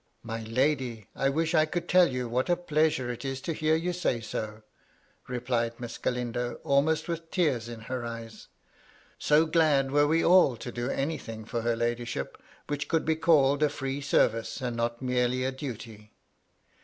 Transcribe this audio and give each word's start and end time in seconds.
*' 0.17 0.23
My 0.23 0.41
lady, 0.41 1.09
I 1.15 1.29
wish 1.29 1.53
I 1.53 1.67
could 1.67 1.87
tell 1.87 2.07
you 2.07 2.27
what 2.27 2.49
a 2.49 2.55
pleasure 2.55 3.11
it 3.11 3.23
is 3.23 3.39
to 3.41 3.53
hear 3.53 3.75
you 3.75 3.93
say 3.93 4.19
so,'' 4.19 4.63
replied 5.27 5.79
Miss 5.79 5.99
Galindo, 5.99 6.55
almost 6.63 7.07
with 7.07 7.29
tears 7.29 7.69
in 7.69 7.81
her 7.81 8.03
eyes; 8.03 8.47
so 9.19 9.45
glad 9.45 9.91
were 9.91 10.07
we 10.07 10.25
all 10.25 10.57
to 10.57 10.71
do 10.71 10.89
any 10.89 11.19
tliing 11.19 11.47
for 11.47 11.61
her 11.61 11.75
ladyship, 11.75 12.41
which 12.65 12.87
could 12.87 13.05
be 13.05 13.15
called 13.15 13.61
a 13.61 13.69
free 13.69 14.01
service 14.01 14.59
and 14.59 14.75
not 14.75 15.03
merely 15.03 15.43
a 15.43 15.51
duty. 15.51 16.11